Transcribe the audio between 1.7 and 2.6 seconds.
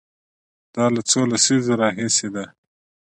راهیسې ده.